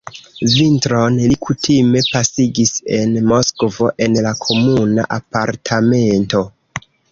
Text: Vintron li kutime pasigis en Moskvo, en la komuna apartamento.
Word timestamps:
Vintron 0.51 1.19
li 1.31 1.35
kutime 1.47 2.01
pasigis 2.13 2.73
en 3.01 3.13
Moskvo, 3.33 3.91
en 4.07 4.19
la 4.29 4.33
komuna 4.47 5.07
apartamento. 5.21 6.45